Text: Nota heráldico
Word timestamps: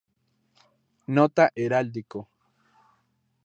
Nota 1.07 1.45
heráldico 1.55 2.27